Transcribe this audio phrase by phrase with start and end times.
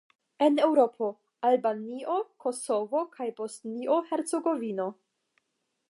[0.43, 1.09] En Eŭropo:
[1.49, 2.15] Albanio,
[2.45, 4.91] Kosovo kaj Bosnio-Hercegovino.